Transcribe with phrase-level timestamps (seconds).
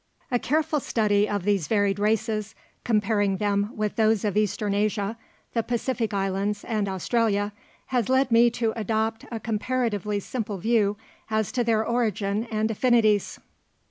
[0.31, 5.15] A careful study of these varied races, comparing them with those of Eastern Asia,
[5.53, 7.53] the Pacific Islands, and Australia,
[7.93, 10.97] has led me to adopt a comparatively simple view
[11.29, 13.39] as to their origin and affinities.